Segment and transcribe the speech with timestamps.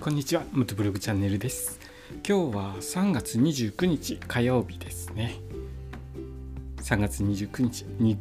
[0.00, 1.78] こんにちは元ブログチャンネルです。
[2.26, 5.34] 今日は3月29日火曜日ですね。
[6.78, 8.16] 3月29日に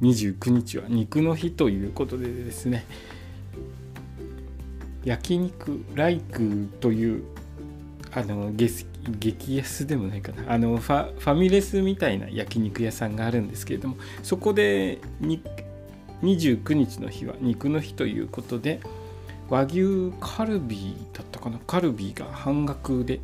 [0.00, 2.84] 29日は肉の日ということでですね。
[5.04, 7.22] 焼肉ライクという
[8.10, 8.84] あの激
[9.20, 10.52] 激安でもないかな。
[10.52, 15.40] あのファファミレスみたいな焼肉屋さんがあるんですけれどもそこでに
[16.22, 18.80] 29日の日は肉の日ということで
[19.52, 21.58] 和牛カルビだったかな？
[21.66, 23.20] カルビが半額で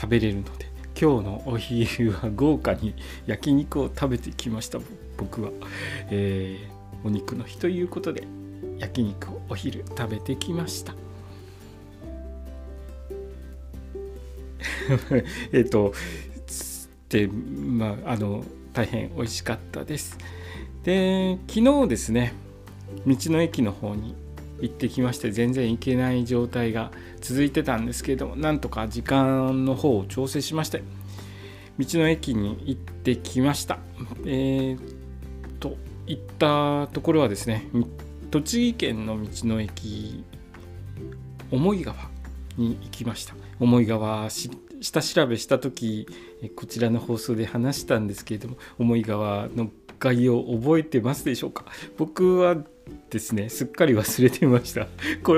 [0.00, 0.64] 食べれるので
[0.98, 2.94] 今日のお昼は豪華に
[3.26, 4.78] 焼肉を食べてきました。
[5.18, 5.50] 僕は、
[6.10, 8.26] えー、お肉の日ということで
[8.78, 10.94] 焼肉をお昼食べてきました。
[15.52, 15.92] えっと
[17.10, 20.16] でまああの大変美味しかったです。
[20.82, 22.32] で昨日ですね
[23.06, 24.14] 道の駅の方に
[24.60, 30.82] 行ってきまして全然行けない状態が続いてたんですけれどもなんとか時間の方を調整しまして
[31.78, 33.78] 道の駅に行ってきました。
[34.24, 34.78] えー、
[35.60, 37.68] と行ったところはですね
[38.30, 40.24] 栃木県の道の駅
[41.50, 41.96] 思い川
[42.56, 43.34] に行きました。
[43.60, 46.06] 思い川下調べした時
[46.56, 51.64] こちらの放送で話したんですけれども思い川の概要覚えてますでしょうか？
[51.96, 52.56] 僕は
[53.10, 53.48] ですね。
[53.48, 54.86] すっかり忘れてました。
[55.22, 55.34] こ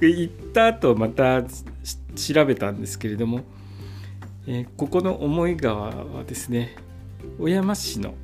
[0.00, 3.42] れ行った後また調べたんですけれども、
[4.46, 6.76] えー、ここの思い川はですね
[7.38, 8.14] 小山市の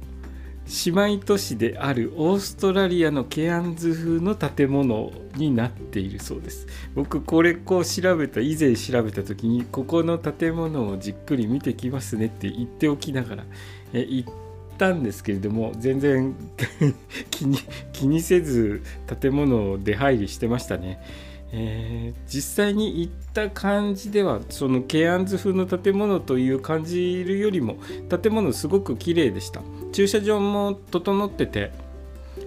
[0.85, 6.67] 姉妹都市であるオーストラリアのケアンズ風の建物になっているそうです。
[6.95, 13.45] 僕これこう調べた以前調べた時にここの建物をじっくり見てきますねって言っておきながら
[13.93, 14.35] え行っ
[14.77, 16.35] たんですけれども全然
[17.31, 17.59] 気に
[17.93, 18.83] 気にせず
[19.21, 21.01] 建物を出入りしてましたね。
[21.53, 27.77] えー、実際に行った感じではそのケアンズ風の建物という感じるよりも
[28.11, 29.63] 建物すごく綺麗でした。
[29.93, 31.73] 駐車場も整ってて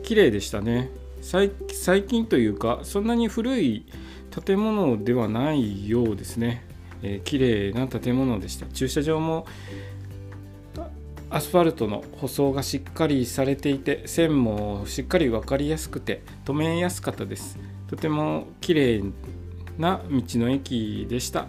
[0.03, 0.89] 綺麗でしたね。
[1.21, 1.51] 最
[2.03, 3.85] 近というかそんなに古い
[4.45, 6.63] 建物ではないようですね、
[7.01, 8.67] えー、綺麗な建物でした。
[8.67, 9.45] 駐車場も
[11.31, 17.59] アスファルトの舗装がしっかりされていて線もしっかり分かりやすくて止めやすかったです。
[17.87, 19.03] とても綺麗
[19.77, 21.47] な道の駅でした。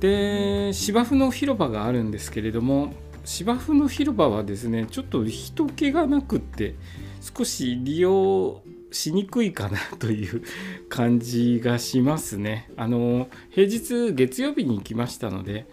[0.00, 2.92] で芝生の広場があるんですけれども
[3.24, 6.76] 芝生の広場はですねちょっと人気がなくって
[7.20, 8.62] 少し利用
[8.92, 10.42] しにくいかなという
[10.88, 12.70] 感じがしますね。
[12.76, 15.66] あの平日月曜日に行きましたので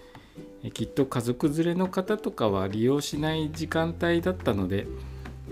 [0.72, 4.88] きっと家族連れの方とかは利用しない時間帯だったので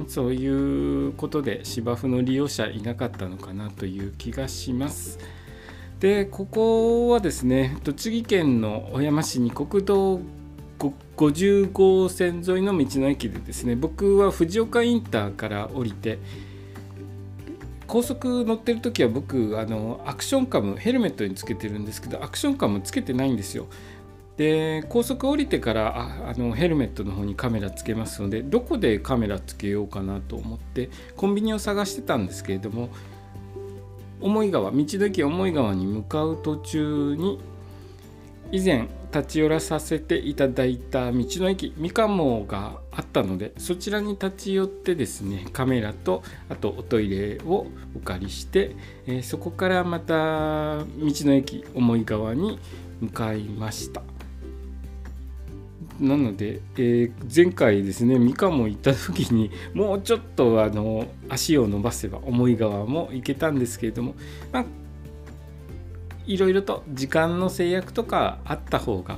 [0.07, 5.19] そういうことで芝生の利用者いなかったのかなという気がします。
[5.99, 10.19] でここはですね栃木県の小山市に国道
[11.15, 16.19] 50号線沿いの道の駅でですね僕は藤岡インターから降りて
[17.87, 23.67] 高速乗ってる時は僕あのアクションカムヘルメットにつけてるんですけどアクションカムつけてないんですよ
[24.37, 32.89] で高速降りてからああのヘルメットの方にカメラつけますのでどこでカメラつけようかなと思ってコンビニを探してたんですけれども
[34.21, 37.39] 思い川道の駅思い川に向かう途中に
[38.51, 52.59] 以前立ち寄らさせていただいた道の駅みかもがあったのでそちらに立ち寄ってですねカメラとあとおトイレをお借りして、えー、そこからまた道の駅思い川に
[53.01, 54.12] 向かいました。
[56.03, 64.15] なので、えー、前回ですね三河も行った時に もうちょっとあの足を伸ばせば重い川も行けたんですけれども、
[64.51, 64.65] まあ、
[66.27, 69.17] いろいろと時間の制約とかあった方が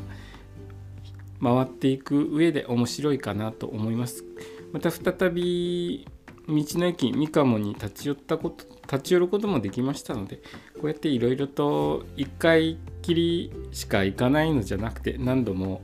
[1.42, 4.24] 回っていく上で面白いかなと思います。
[4.72, 6.08] また再び
[6.48, 10.38] 道の駅三鴨に立ち寄ったこと立ち寄ることもできましたので
[10.76, 15.82] こうやっていろいろと1回きりしか行かないのじゃなくて何度も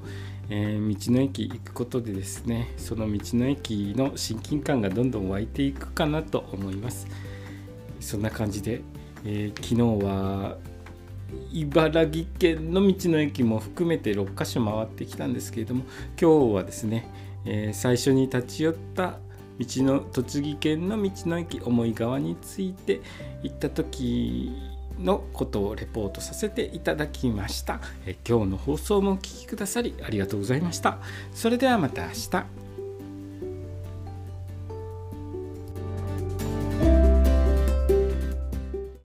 [0.54, 7.08] えー、道の駅行くことでですねその道の駅の親近感がどんどん湧いていくかなと思います。
[8.02, 8.82] そんな感じで、
[9.24, 10.58] えー、昨日は
[11.54, 15.86] 茨城県の道の駅も含めて6カ所回ってきたんですけれども
[16.20, 17.10] 今日はですね、
[17.46, 19.20] えー、最初に立ち寄った
[19.60, 23.00] 道の栃木県の道の駅思い川について
[23.44, 24.52] 行った時
[25.04, 27.80] のことをレポートさせていただきました。
[28.06, 31.00] え今日の放送もお聴きくださりありがとうございました。
[31.34, 32.71] それではまた明日。